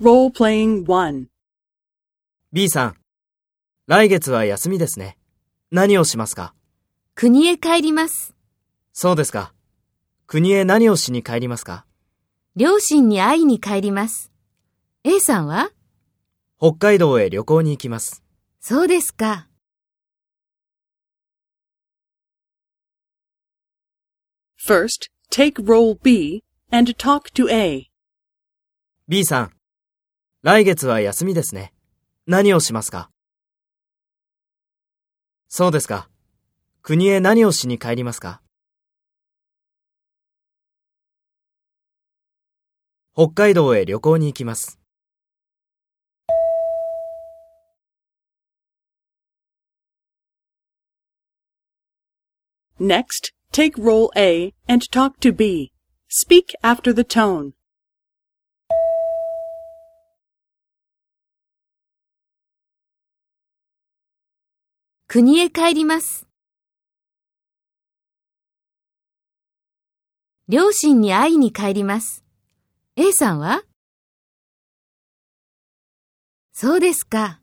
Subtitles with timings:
[0.00, 1.26] Role-playing 1.
[2.54, 2.96] B さん、
[3.86, 5.18] 来月は休みですね。
[5.70, 6.54] 何をしますか？
[7.14, 8.34] 国へ帰ります。
[8.94, 9.52] そうですか。
[10.26, 11.84] 国へ何をしに帰りますか？
[12.56, 14.32] 両親に会いに帰ります。
[15.04, 15.70] A さんは？
[16.58, 18.22] 北海道へ旅行に行きます。
[18.58, 19.48] そうですか。
[24.58, 27.90] First, take role B and talk to A.
[29.06, 29.52] B さん、
[30.42, 31.74] 来月は休みですね。
[32.26, 33.10] 何をしますか？
[35.48, 36.08] そうですか。
[36.80, 38.40] 国へ何をしに帰りますか？
[43.14, 44.80] 北海道へ旅行に行きます。
[52.80, 55.70] Next, take role A and talk to B.
[56.08, 57.52] Speak after the tone.
[65.12, 66.28] 国へ帰ります。
[70.46, 72.24] 両親に会いに帰ります。
[72.94, 73.64] A さんは？
[76.52, 77.39] そうですか。